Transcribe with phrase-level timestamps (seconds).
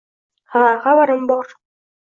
[0.55, 1.57] Ha, xabarim bor